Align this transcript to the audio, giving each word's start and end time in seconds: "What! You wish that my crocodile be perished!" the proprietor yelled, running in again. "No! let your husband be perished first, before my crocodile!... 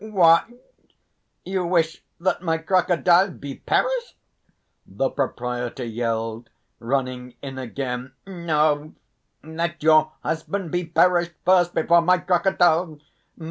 "What! 0.03 0.47
You 1.45 1.63
wish 1.67 2.03
that 2.19 2.41
my 2.41 2.57
crocodile 2.57 3.29
be 3.29 3.53
perished!" 3.57 4.15
the 4.87 5.11
proprietor 5.11 5.85
yelled, 5.85 6.49
running 6.79 7.35
in 7.43 7.59
again. 7.59 8.13
"No! 8.25 8.95
let 9.43 9.83
your 9.83 10.11
husband 10.23 10.71
be 10.71 10.85
perished 10.85 11.33
first, 11.45 11.75
before 11.75 12.01
my 12.01 12.17
crocodile!... 12.17 12.97